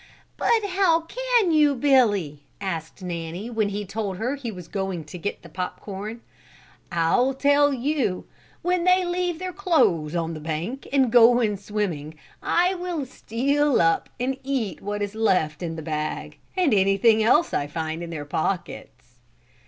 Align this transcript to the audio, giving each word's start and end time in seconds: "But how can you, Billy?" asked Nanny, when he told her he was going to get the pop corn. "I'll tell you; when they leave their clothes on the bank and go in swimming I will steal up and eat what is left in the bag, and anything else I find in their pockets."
"But 0.35 0.65
how 0.69 1.01
can 1.01 1.51
you, 1.51 1.75
Billy?" 1.75 2.39
asked 2.59 3.03
Nanny, 3.03 3.51
when 3.51 3.69
he 3.69 3.85
told 3.85 4.17
her 4.17 4.33
he 4.35 4.49
was 4.51 4.67
going 4.67 5.03
to 5.03 5.17
get 5.19 5.43
the 5.43 5.47
pop 5.47 5.79
corn. 5.79 6.21
"I'll 6.91 7.35
tell 7.35 7.71
you; 7.71 8.25
when 8.63 8.83
they 8.83 9.05
leave 9.05 9.37
their 9.37 9.53
clothes 9.53 10.15
on 10.15 10.33
the 10.33 10.39
bank 10.39 10.87
and 10.91 11.11
go 11.11 11.39
in 11.39 11.55
swimming 11.55 12.15
I 12.41 12.73
will 12.73 13.05
steal 13.05 13.79
up 13.79 14.09
and 14.19 14.39
eat 14.43 14.81
what 14.81 15.03
is 15.03 15.13
left 15.13 15.61
in 15.61 15.75
the 15.75 15.83
bag, 15.83 16.39
and 16.57 16.73
anything 16.73 17.21
else 17.21 17.53
I 17.53 17.67
find 17.67 18.01
in 18.01 18.09
their 18.09 18.25
pockets." 18.25 19.17